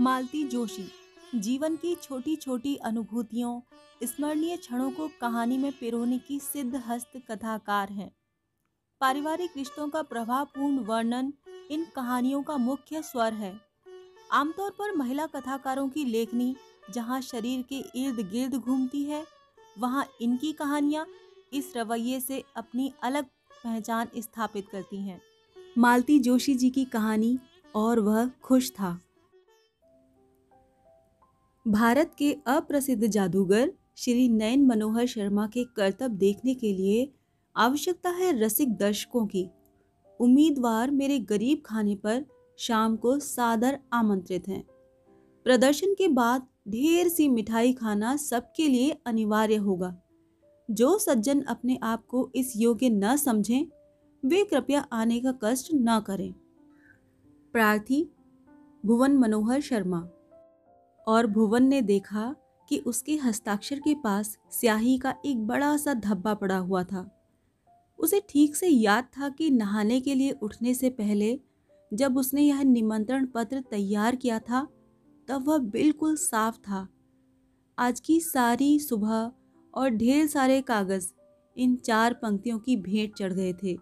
[0.00, 0.90] मालती जोशी,
[1.34, 3.60] जीवन की छोटी छोटी अनुभूतियों,
[4.02, 8.16] स्मरणीय क्षणों को कहानी में पिरोने की सिद्ध हस्त कथाकार हैं।
[9.00, 11.32] पारिवारिक रिश्तों का प्रभावपूर्ण वर्णन
[11.70, 13.60] इन कहानियों का मुख्य स्वर है।
[14.32, 16.56] आमतौर पर महिला कथाकारों की लेखनी,
[16.90, 19.26] जहाँ शरीर के इर्द गिर्द घूमती है,
[19.78, 21.06] वहाँ इनकी कहानियाँ
[21.52, 23.24] इस रवैये से अपनी अलग
[23.64, 25.20] पहचान स्थापित करती हैं।
[25.78, 27.38] मालती जोशी जी की कहानी
[27.74, 29.00] और वह खुश था।
[31.68, 37.12] भारत के अप्रसिद्ध जादूगर श्री नयन मनोहर शर्मा के करतब देखने के लिए
[37.56, 39.48] आवश्यकता है रसिक दर्शकों की।
[40.20, 42.24] उम्मीदवार मेरे गरीब खाने पर
[42.58, 44.64] शाम को सादर आमंत्रित हैं।
[45.44, 49.96] प्रदर्शन के बाद ढेर सी मिठाई खाना सबके लिए अनिवार्य होगा।
[50.70, 53.66] जो सज्जन अपने आप को इस योग्य न समझें,
[54.24, 56.34] वे कृपया आने का कष्ट न करें।
[57.52, 58.08] प्रार्थी
[58.86, 60.08] भुवन मनोहर शर्मा।
[61.08, 62.34] और भुवन ने देखा
[62.68, 67.10] कि उसके हस्ताक्षर के पास स्याही का एक बड़ा सा धब्बा पड़ा हुआ था।
[67.98, 71.40] उसे ठीक से याद था कि नहाने के लिए उठने से पहले
[71.92, 74.68] जब उसने यह निमंत्रण पत्र तैयार किया था,
[75.28, 76.88] तब वह बिल्कुल साफ़ था।
[77.78, 79.32] आज की सारी सुबह
[79.74, 81.12] और ढेर सारे कागज़
[81.56, 83.78] इन चार पंक्तियों की भेंट चढ़ गए थे।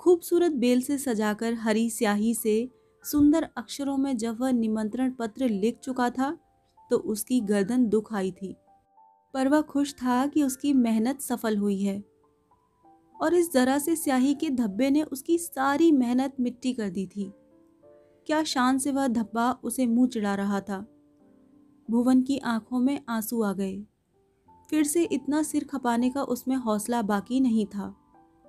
[0.00, 2.70] खूबसूरत बेल से सजाकर हरी स्याही से
[3.04, 6.38] सुंदर अक्षरों में जब वह निमंत्रण पत्र लिख चुका था
[6.90, 8.56] तो उसकी गर्दन दुख आई थी।
[9.34, 12.04] पर वह खुश था कि उसकी मेहनत सफल हुई है।
[13.20, 17.32] और इस जरा से स्याही के धब्बे ने उसकी सारी मेहनत मिट्टी कर दी थी।
[18.26, 20.86] क्या शान से वह धब्बा उसे मुँह चिढ़ा रहा था।
[21.90, 23.84] भुवन की आँखों में आँसू आ गए।
[24.70, 27.94] फिर से इतना सिर खपाने का उसमें हौसला बाकी नहीं था।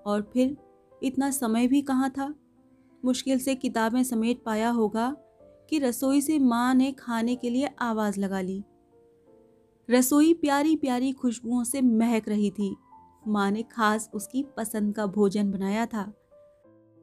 [0.06, 0.58] और फिर
[1.04, 2.34] इतना समय भी कहाँ था?
[3.04, 5.16] मुश्किल से किताबें समेट पाया होगा
[5.70, 8.64] कि रसोई से माँ ने खाने के लिए आवाज़ लगा ली।
[9.90, 12.76] रसोई प्यारी प्यारी खुशबुओं से महक रही थी।
[13.28, 16.04] माँ ने खास उसकी पसंद का भोजन बनाया था,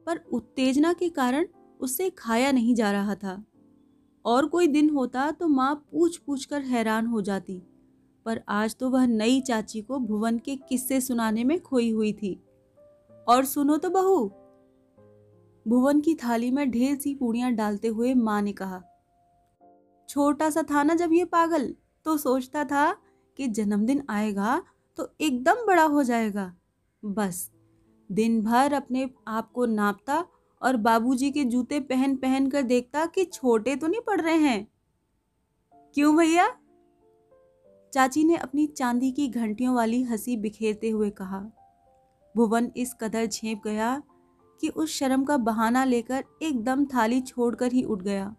[0.07, 1.47] पर उत्तेजना के कारण
[1.79, 3.43] उससे खाया नहीं जा रहा था।
[4.25, 7.61] और कोई दिन होता तो माँ पूछ पूछ कर हैरान हो जाती,
[8.25, 12.39] पर आज तो वह नई चाची को भुवन के किस्से सुनाने में खोई हुई थी।
[13.27, 14.31] और सुनो तो बहू
[15.65, 18.81] भुवन की थाली में ढेर सी पूड़ियाँ डालते हुए माँ ने कहा,
[20.09, 21.73] छोटा सा था ना जब ये पागल?
[22.05, 22.91] तो सोचता था
[23.37, 24.61] कि जन्मदिन आएगा
[24.97, 26.53] तो एकदम बड़ा हो जाएगा।
[27.03, 27.51] बस,
[28.09, 30.25] दिन भर अपने आप को नापता
[30.61, 34.67] और बाबूजी के जूते पहन पहन कर देखता कि छोटे तो नहीं पड़ रहे हैं।
[35.95, 36.49] क्यों भैया?
[37.93, 41.39] चाची ने अपनी चांदी की घंटियों वाली हँसी बिखेरते हुए कहा।
[42.35, 44.01] भुवन इस कदर झेप गया
[44.59, 48.33] कि उस शर्म का बहाना लेकर एकदम थाली छोड़कर ही उठ गया।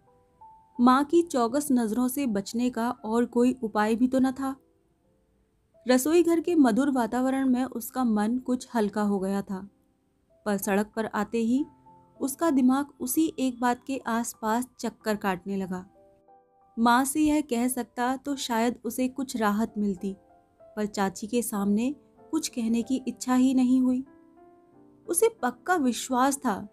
[0.79, 4.55] माँ की चौकस नज़रों से बचने का और कोई उपाय भी तो न था।
[5.85, 9.67] रसोई घर के मधुर वातावरण में उसका मन कुछ हल्का हो गया था,
[10.45, 11.65] पर सड़क पर आते ही
[12.19, 15.85] उसका दिमाग उसी एक बात के आसपास चक्कर काटने लगा।
[16.77, 20.15] माँ से यह कह सकता तो शायद उसे कुछ राहत मिलती,
[20.75, 21.93] पर चाची के सामने
[22.31, 24.03] कुछ कहने की इच्छा ही नहीं हुई।
[25.07, 26.67] उसे पक्का विश्वास था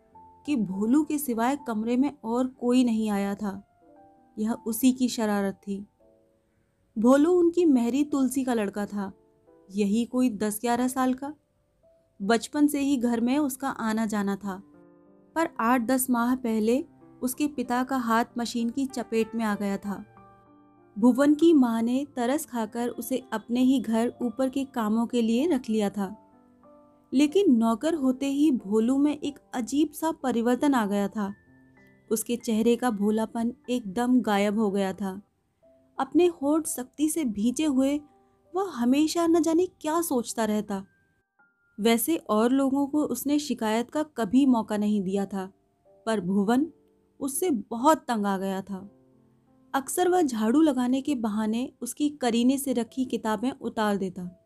[0.47, 3.69] कि भोलू के सिवाय कमरे में और कोई नहीं आया था।
[4.39, 5.87] यह उसी की शरारत थी।
[6.99, 9.13] भोलू उनकी महरी तुलसी का लड़का था।
[9.71, 11.35] यही कोई दस ग्यारह साल का?
[12.23, 14.63] बचपन से ही घर में उसका आना जाना था।
[15.35, 16.85] पर आठ दस माह पहले
[17.23, 20.05] उसके पिता का हाथ मशीन की चपेट में आ गया था।
[20.99, 25.47] भुवन की माँ ने तरस खाकर उसे अपने ही घर ऊपर के कामों के लिए
[25.47, 26.22] रख लिया था।
[27.15, 31.35] लेकिन नौकर होते ही भोलू में एक अजीब सा परिवर्तन आ गया था।
[32.11, 35.23] उसके चेहरे का भोलापन एकदम गायब हो गया था।
[35.99, 38.01] अपने होठ सख्ती से भींचे हुए,
[38.55, 40.85] वह हमेशा न जाने क्या सोचता रहता।
[41.81, 45.53] वैसे और लोगों को उसने शिकायत का कभी मौका नहीं दिया था,
[46.07, 46.67] पर भुवन
[47.21, 48.91] उससे बहुत तंग आ गया था।
[49.75, 54.42] अक्सर वह झाड़ू लगाने के बहाने उसकी करीने से रखी किताबें उतार देता।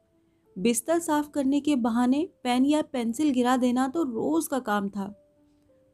[0.56, 5.12] बिस्तर साफ़ करने के बहाने पेन या पेंसिल गिरा देना तो रोज का काम था।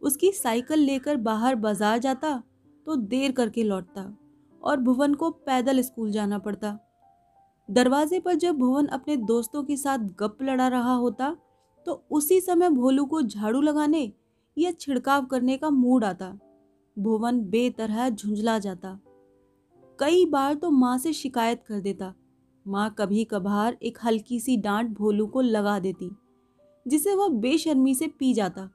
[0.03, 2.43] उसकी साइकिल लेकर बाहर बाज़ार जाता
[2.87, 4.05] तो देर करके लौटता
[4.63, 6.79] और भुवन को पैदल स्कूल जाना पड़ता।
[7.69, 11.37] दरवाजे पर जब भुवन अपने दोस्तों के साथ गप लड़ा रहा होता
[11.87, 14.11] तो उसी समय भोलू को झाड़ू लगाने
[14.57, 16.33] या छिड़काव करने का मूड आता।
[16.97, 18.99] भुवन बेतरह झुंझला जाता।
[19.99, 22.15] कई बार तो माँ से शिकायत कर देता
[22.67, 26.11] माँ कभी कभार एक हल्की सी डांट भोलू को लगा देती,
[26.87, 28.69] जिसे वह बेशर्मी से पी जाता।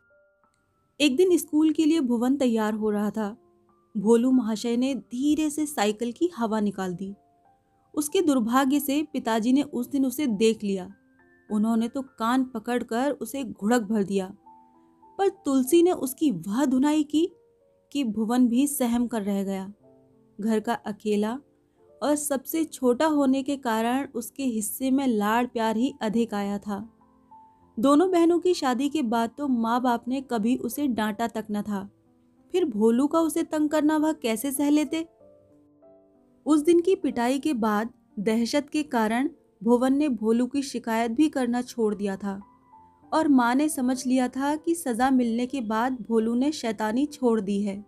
[1.00, 3.36] एक दिन स्कूल के लिए भुवन तैयार हो रहा था।
[3.96, 7.14] भोलू महाशय ने धीरे से साइकिल की हवा निकाल दी।
[7.94, 10.94] उसके दुर्भाग्य से पिताजी ने उस दिन उसे देख लिया।
[11.50, 14.34] उन्होंने तो कान पकड़कर उसे घुड़क भर दिया।
[15.20, 17.30] पर तुलसी ने उसकी वह धुनाई की
[17.92, 19.74] कि भुवन भी सहम कर रह गया।
[20.42, 21.40] घर का अकेला
[22.04, 26.90] और सबसे छोटा होने के कारण उसके हिस्से में लाड़ प्यार ही अधिक आया था।
[27.80, 31.62] दोनों बहनों की शादी के बाद तो माँ बाप ने कभी उसे डांटा तक न
[31.62, 31.90] था।
[32.52, 35.08] फिर भोलू का उसे तंग करना वह कैसे सह लेते?
[36.46, 37.90] उस दिन की पिटाई के बाद
[38.20, 39.30] दहशत के कारण
[39.64, 42.42] भुवन ने भोलू की शिकायत भी करना छोड़ दिया था।
[43.14, 47.42] और माँ ने समझ लिया था कि सज़ा मिलने के बाद भोलू ने शैतानी छोड़
[47.42, 47.86] दी है।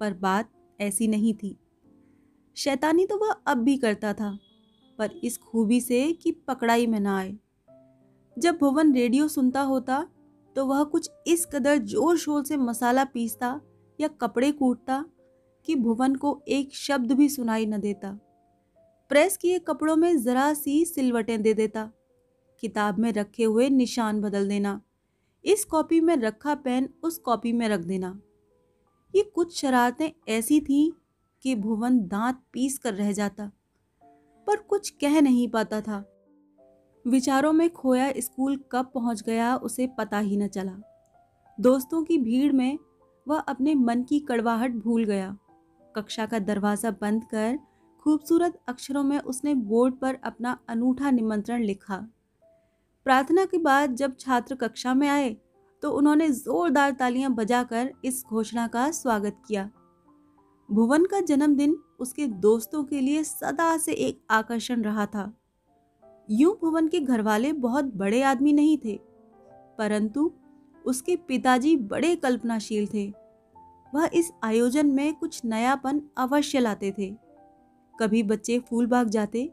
[0.00, 0.50] पर बात
[0.80, 1.58] ऐसी नहीं थी।
[2.56, 4.38] शैतानी तो वह अब भी करता था,
[4.98, 7.36] पर इस खूबी से कि पकड़ाई में ना आए।
[8.36, 10.06] जब भुवन रेडियो सुनता होता
[10.56, 13.60] तो वह कुछ इस कदर ज़ोर शोर से मसाला पीसता
[13.98, 15.04] या कपड़े कूटता
[15.66, 18.18] कि भुवन को एक शब्द भी सुनाई न देता।
[19.10, 21.90] प्रेस किए कपड़ों में जरा सी सिलवटें दे देता,
[22.62, 24.80] किताब में रखे हुए निशान बदल देना,
[25.44, 28.18] इस कॉपी में रखा पेन उस कॉपी में रख देना।
[29.14, 30.90] ये कुछ शरारतें ऐसी थीं
[31.44, 33.50] कि भुवन दांत पीस कर रह जाता,
[34.46, 36.04] पर कुछ कह नहीं पाता था।
[37.04, 40.76] विचारों में खोया स्कूल कब पहुँच गया उसे पता ही न चला।
[41.58, 42.78] दोस्तों की भीड़ में
[43.26, 45.36] वह अपने मन की कड़वाहट भूल गया।
[45.94, 47.58] कक्षा का दरवाज़ा बंद कर
[48.06, 51.96] खूबसूरत अक्षरों में उसने बोर्ड पर अपना अनूठा निमंत्रण लिखा।
[53.06, 55.36] प्रार्थना के बाद जब छात्र कक्षा में आए
[55.82, 59.70] तो उन्होंने जोरदार तालियाँ बजाकर इस घोषणा का स्वागत किया।
[60.68, 65.32] भुवन का जन्मदिन उसके दोस्तों के लिए सदा से एक आकर्षण रहा था।
[66.28, 68.98] यूँ भुवन के घरवाले बहुत बड़े आदमी नहीं थे,
[69.78, 70.30] परंतु
[70.84, 73.06] उसके पिताजी बड़े कल्पनाशील थे।
[73.92, 77.14] वह इस आयोजन में कुछ नयापन अवश्य लाते थे।
[77.94, 79.50] कभी बच्चे फूल बाग जाते,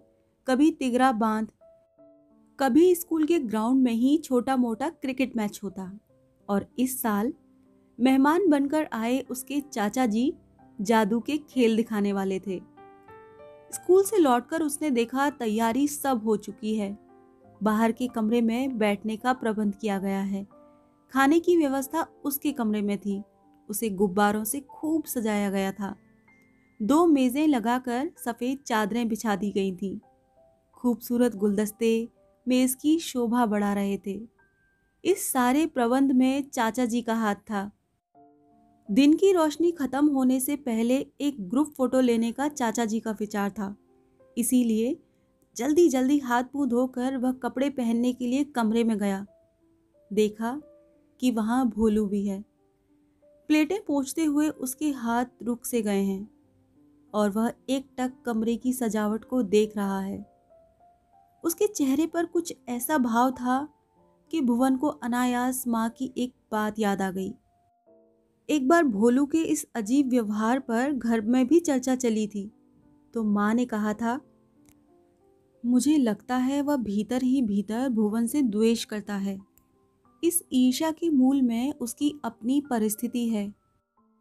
[0.48, 1.52] कभी तिगरा बाँध,
[2.60, 5.92] कभी स्कूल के ग्राउंड में ही छोटा मोटा क्रिकेट मैच होता।
[6.50, 7.34] और इस साल
[8.00, 10.34] मेहमान बनकर आए उसके चाचा जी
[10.82, 12.62] जादू के खेल दिखाने वाले थे।
[13.74, 16.98] स्कूल से लौटकर उसने देखा तैयारी सब हो चुकी है।
[17.64, 20.48] बाहर के कमरे में बैठने का प्रबंध किया गया है।
[21.14, 23.24] खाने की व्यवस्था उसके कमरे में थी।
[23.70, 25.96] उसे गुब्बारों से खूब सजाया गया था।
[26.82, 30.00] दो मेज़ें लगाकर सफ़ेद चादरें बिछा दी गई थीं।
[30.74, 32.10] खूबसूरत गुलदस्ते
[32.48, 34.22] मेज़ की शोभा बढ़ा रहे थे।
[35.06, 37.72] इस सारे प्रबंध में चाचा जी का हाथ था।
[38.92, 43.12] दिन की रोशनी खत्म होने से पहले एक ग्रुप फ़ोटो लेने का चाचा जी का
[43.12, 43.76] विचार था।
[44.38, 45.00] इसीलिए
[45.58, 49.26] जल्दी जल्दी हाथ मुँह धोकर वह कपड़े पहनने के लिए कमरे में गया।
[50.14, 50.62] देखा
[51.20, 52.46] कि वहाँ भोलू भी है।
[53.48, 56.30] प्लेटें पोछते हुए उसके हाथ रुक से गए हैं
[57.14, 60.26] और वह एक टक कमरे की सजावट को देख रहा है।
[61.44, 63.68] उसके चेहरे पर कुछ ऐसा भाव था
[64.32, 67.34] कि भुवन को अनायास माँ की एक बात याद आ गई।
[68.52, 72.52] एक बार भोलू के इस अजीब व्यवहार पर घर में भी चर्चा चली थी
[73.14, 74.20] तो माँ ने कहा था,
[75.64, 79.40] मुझे लगता है वह भीतर ही भीतर भुवन से द्वेष करता है।
[80.24, 83.54] इस ईर्ष्या के मूल में उसकी अपनी परिस्थिति है।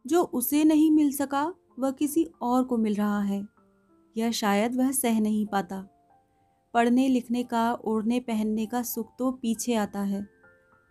[0.07, 3.47] जो उसे नहीं मिल सका, वह किसी और को मिल रहा है।
[4.17, 5.87] या शायद वह सह नहीं पाता।
[6.75, 10.27] पढ़ने, लिखने का, ओढ़ने, पहनने का सुख तो पीछे आता है।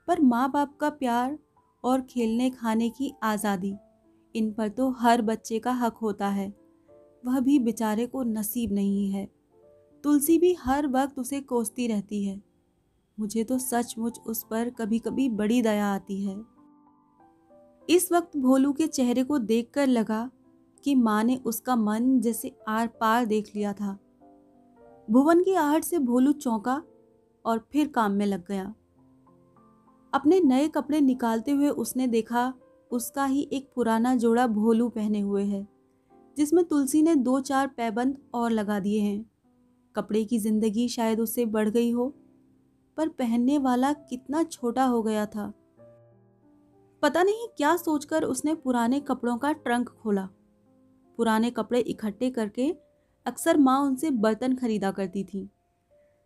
[0.08, 1.40] पर माँ बाप का प्यार
[1.84, 3.76] और खेलने खाने की आज़ादी।
[4.36, 6.54] इन पर तो हर बच्चे का हक होता है।
[7.24, 9.28] वह भी बेचारे को नसीब नहीं है।
[10.04, 12.42] तुलसी भी हर वक्त उसे कोसती रहती है।
[13.18, 16.36] मुझे तो सचमुच उस पर कभी कभी बड़ी दया आती है।
[17.90, 20.30] इस वक्त भोलू के चेहरे को देखकर लगा
[20.84, 23.98] कि माँ ने उसका मन जैसे आर पार देख लिया था।
[25.08, 26.82] भुवन की आहट से भोलू चौंका
[27.46, 28.74] और फिर काम में लग गया।
[30.14, 32.54] अपने नए कपड़े निकालते हुए उसने देखा,
[32.92, 35.68] उसका ही एक पुराना जोड़ा भोलू पहने हुए है,
[36.38, 39.26] जिसमें तुलसी ने दो चार पैबंद और लगा दिए हैं।
[39.96, 42.08] कपड़े की ज़िंदगी शायद उससे बढ़ गई हो,
[42.98, 45.52] पर पहनने वाला कितना छोटा हो गया था।
[47.04, 50.28] पता नहीं क्या सोचकर उसने पुराने कपड़ों का ट्रंक खोला।
[51.20, 52.70] पुराने कपड़े इकट्ठे करके
[53.26, 55.50] अक्सर माँ उनसे बर्तन खरीदा करती थी।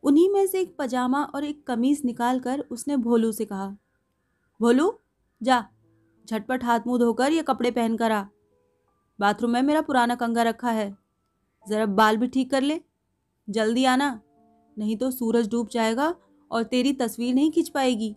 [0.03, 3.67] उन्हीं में से एक पजामा और एक कमीज निकाल कर उसने भोलू से कहा,
[4.60, 4.93] भोलू,
[5.41, 5.65] जा,
[6.27, 8.24] झटपट हाथ मुँह धोकर ये कपड़े पहन कर आ।
[9.19, 10.89] बाथरूम में मेरा पुराना कंगा रखा है,
[11.67, 12.79] ज़रा बाल भी ठीक कर ले,
[13.48, 14.19] जल्दी आना,
[14.77, 16.13] नहीं तो सूरज डूब जाएगा
[16.51, 18.15] और तेरी तस्वीर नहीं खींच पाएगी।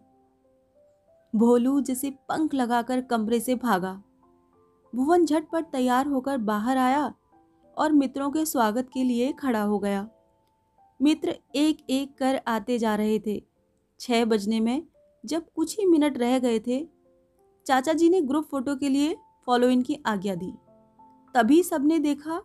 [1.35, 3.93] भोलू जिसे पंख लगाकर कमरे से भागा।
[4.93, 7.13] भुवन झटपट तैयार होकर बाहर आया
[7.77, 10.09] और मित्रों के स्वागत के लिए खड़ा हो गया।
[11.01, 13.43] मित्र एक एक कर आते जा रहे थे।
[14.01, 14.83] छः बजने में
[15.25, 16.85] जब कुछ ही मिनट रह गए थे,
[17.67, 20.53] चाचा जी ने ग्रुप फ़ोटो के लिए फॉलो इन की आज्ञा दी।
[21.35, 22.41] तभी सबने देखा,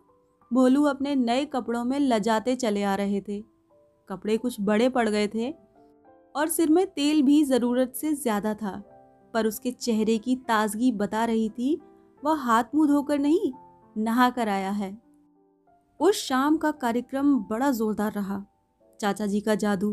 [0.50, 3.40] भोलू अपने नए कपड़ों में लजाते चले आ रहे थे।
[4.08, 5.50] कपड़े कुछ बड़े पड़ गए थे
[6.34, 8.82] और सिर में तेल भी ज़रूरत से ज़्यादा था,
[9.34, 11.80] पर उसके चेहरे की ताजगी बता रही थी,
[12.22, 13.52] वह हाथ मुँह धोकर नहीं,
[13.96, 14.90] नहा कर आया है।
[16.02, 18.44] उस शाम का कार्यक्रम बड़ा जोरदार रहा।
[19.00, 19.90] चाचा जी का जादू,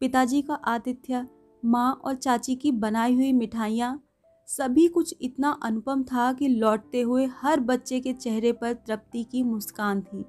[0.00, 1.26] पिताजी का आतिथ्य,
[1.64, 4.02] माँ और चाची की बनाई हुई मिठाइयाँ,
[4.48, 9.42] सभी कुछ इतना अनुपम था कि लौटते हुए हर बच्चे के चेहरे पर तृप्ति की
[9.42, 10.24] मुस्कान थी।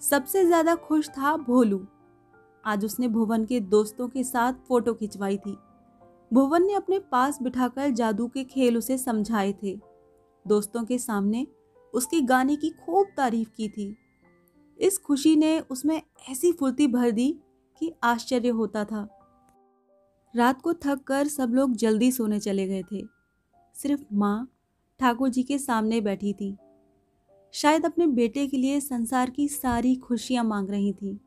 [0.00, 1.86] सबसे ज़्यादा खुश था भोलू।
[2.64, 5.56] आज उसने भुवन के दोस्तों के साथ फ़ोटो खिंचवाई थी।
[6.30, 9.78] भुवन ने अपने पास बिठाकर जादू के खेल उसे समझाए थे।
[10.46, 11.46] दोस्तों के सामने
[11.94, 13.94] उसके गाने की खूब तारीफ़ की थी।
[14.80, 17.40] इस खुशी ने उसमें ऐसी फुर्ती भर दी
[17.80, 19.08] कि आश्चर्य होता था।
[20.36, 23.04] रात को थक कर सब लोग जल्दी सोने चले गए थे।
[23.74, 24.50] सिर्फ़ माँ
[25.00, 26.56] ठाकुर जी के सामने बैठी थी।
[27.52, 31.20] शायद अपने बेटे के लिए संसार की सारी खुशियाँ मांग रही थी।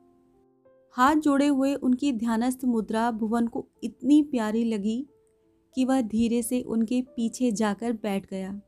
[0.92, 5.08] हाथ जोड़े हुए उनकी ध्यानस्थ मुद्रा भुवन को इतनी प्यारी लगी
[5.76, 8.62] कि वह धीरे से उनके पीछे जाकर बैठ गया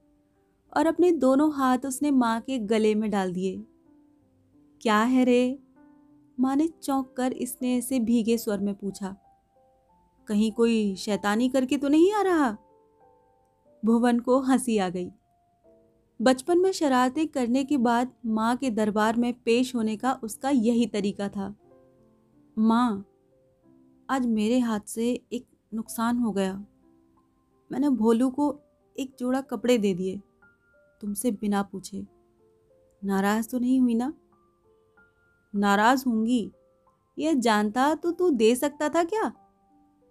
[0.77, 3.63] और अपने दोनों हाथ उसने माँ के गले में डाल दिए।
[4.81, 5.59] क्या है रे?
[6.39, 9.15] माँ ने चौंक कर इसने ऐसे भीगे स्वर में पूछा।
[10.27, 12.57] कहीं कोई शैतानी करके तो नहीं आ रहा?
[13.85, 15.11] भुवन को हँसी आ गई।
[16.21, 20.85] बचपन में शरारतें करने के बाद माँ के दरबार में पेश होने का उसका यही
[20.85, 21.55] तरीका था।
[22.57, 23.05] माँ,
[24.09, 26.65] आज मेरे हाथ से एक नुकसान हो गया।
[27.71, 28.59] मैंने भोलू को
[28.99, 30.21] एक जोड़ा कपड़े दे दिए।
[31.01, 32.07] तुमसे बिना पूछे।
[33.03, 34.13] नाराज़ तो नहीं हुई ना?
[35.53, 36.51] नाराज़ होंगी।
[37.17, 39.27] यह जानता तो तू दे सकता था क्या?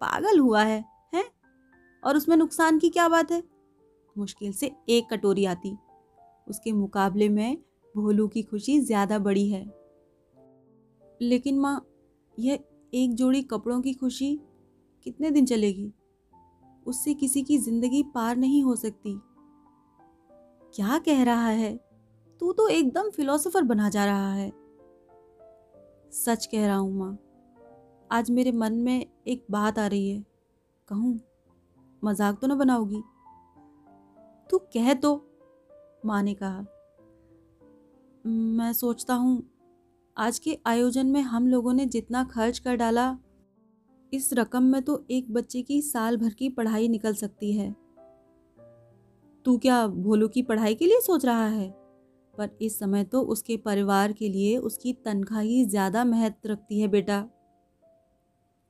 [0.01, 1.23] पागल हुआ है, हैं?
[2.03, 3.43] और उसमें नुकसान की क्या बात है?
[4.17, 5.77] मुश्किल से एक कटोरी आती।
[6.47, 7.57] उसके मुकाबले में
[7.95, 9.65] भोलू की खुशी ज़्यादा बड़ी है।
[11.21, 11.85] लेकिन माँ,
[12.39, 12.59] यह
[12.93, 14.39] एक जोड़ी कपड़ों की खुशी
[15.03, 15.93] कितने दिन चलेगी?
[16.85, 19.19] उससे किसी की ज़िंदगी पार नहीं हो सकती।
[20.75, 21.79] क्या कह रहा है?
[22.41, 24.51] तू तो एकदम फिलोसोफर बना जा रहा है।
[26.13, 27.17] सच कह रहा हूँ माँ।
[28.11, 30.23] आज मेरे मन में एक बात आ रही है।
[30.87, 31.19] कहूँ,
[32.03, 33.01] मज़ाक तो ना बनाओगी?
[34.49, 35.13] तू कह तो
[36.05, 36.65] माँ ने कहा।
[38.25, 39.43] मैं सोचता हूँ,
[40.17, 43.17] आज के आयोजन में हम लोगों ने जितना खर्च कर डाला,
[44.13, 47.71] इस रकम में तो एक बच्चे की साल भर की पढ़ाई निकल सकती है।
[49.45, 51.88] तू क्या भोलू की पढ़ाई के लिए सोच रहा है?
[52.39, 56.87] पर इस समय तो उसके परिवार के लिए उसकी तनख्वाह ही ज़्यादा महत्व रखती है
[56.87, 57.21] बेटा।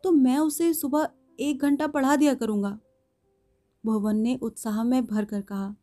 [0.04, 1.08] तो मैं उसे सुबह
[1.40, 2.78] एक घंटा पढ़ा दिया करूँगा।
[3.84, 5.76] भुवन ने उत्साह में भर कर कहा,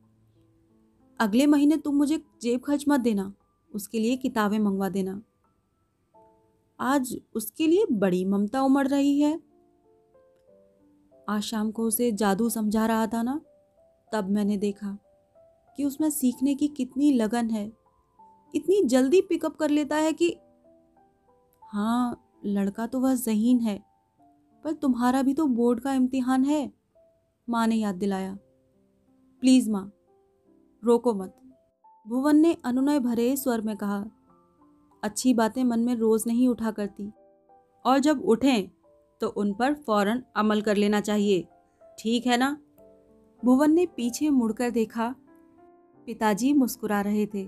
[1.21, 3.33] अगले महीने तुम मुझे जेब खर्च मत देना,
[3.71, 5.21] उसके लिए किताबें मंगवा देना।
[6.78, 9.38] आज उसके लिए बड़ी ममता उमड़ रही है।
[11.28, 13.40] आज शाम को उसे जादू समझा रहा था ना,
[14.12, 14.97] तब मैंने देखा
[15.78, 17.66] कि उसमें सीखने की कितनी लगन है।
[18.54, 20.37] इतनी जल्दी पिकअप कर लेता है कि
[21.62, 23.78] हाँ लड़का तो वह जहीन है,
[24.64, 26.71] पर तुम्हारा भी तो बोर्ड का इम्तिहान है,
[27.49, 28.37] माँ ने याद दिलाया।
[29.42, 29.90] प्लीज़ माँ,
[30.83, 31.35] रोको मत।
[32.06, 34.04] भुवन ने अनुनय भरे स्वर में कहा,
[35.02, 37.11] अच्छी बातें मन में रोज़ नहीं उठा करती,
[37.85, 38.68] और जब उठें
[39.21, 41.47] तो उन पर फ़ौरन अमल कर लेना चाहिए।
[41.99, 42.56] ठीक है ना?
[43.42, 45.14] भुवन ने पीछे मुड़कर देखा
[46.06, 47.44] पिताजी मुस्कुरा रहे थे।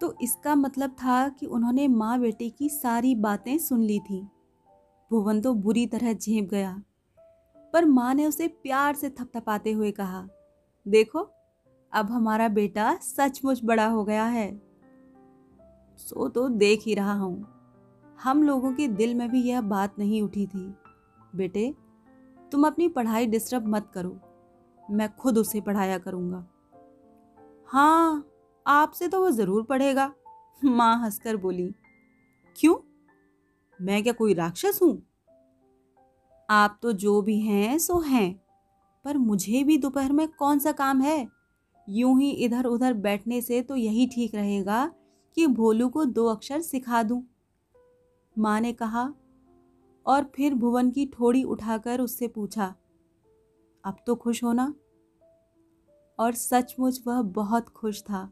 [0.00, 4.20] तो इसका मतलब था कि उन्होंने माँ बेटे की सारी बातें सुन ली थी।
[5.10, 6.72] भुवन तो बुरी तरह झेप गया,
[7.74, 10.26] पर माँ ने उसे प्यार से थपथपाते हुए कहा,
[10.86, 11.28] देखो,
[11.92, 14.48] अब हमारा बेटा सचमुच बड़ा हो गया है।
[15.98, 17.46] सो तो देख ही रहा हूँ।
[18.18, 20.66] हम लोगों के दिल में भी यह बात नहीं उठी थी।
[21.36, 21.74] बेटे,
[22.52, 24.16] तुम अपनी पढ़ाई डिस्टर्ब मत करो।
[24.82, 26.44] मैं खुद उसे पढ़ाया करूँगा।
[27.68, 28.24] हाँ
[28.66, 30.12] आपसे तो वो ज़रूर पढ़ेगा।
[30.62, 31.68] माँ हंसकर बोली,
[32.56, 32.76] क्यों?
[33.80, 35.02] मैं क्या कोई राक्षस हूँ?
[36.48, 38.40] आप तो जो भी हैं, सो हैं,
[39.04, 41.28] पर मुझे भी दोपहर में कौन सा काम है?
[41.88, 44.84] यूँ ही इधर उधर बैठने से तो यही ठीक रहेगा
[45.36, 47.22] कि भोलू को दो अक्षर सिखा दूँ।
[48.36, 49.08] माँ ने कहा,
[50.06, 52.74] और फिर भुवन की ठोड़ी उठाकर उससे पूछा,
[53.84, 54.74] अब तो खुश हो ना?
[56.18, 58.30] और सचमुच वह बहुत खुश था।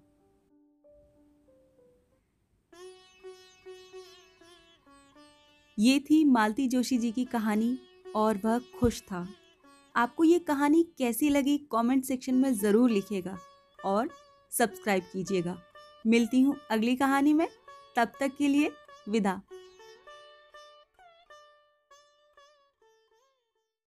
[5.78, 7.78] ये थी मालती जोशी जी की कहानी
[8.16, 9.26] और वह खुश था।
[9.94, 13.36] आपको ये कहानी कैसी लगी कमेंट सेक्शन में ज़रूर लिखिएगा
[13.78, 14.08] और
[14.52, 15.56] सब्सक्राइब कीजिएगा।
[16.06, 17.48] मिलती हूँ अगली कहानी में।
[17.96, 18.70] तब तक के लिए
[19.08, 19.40] विदा।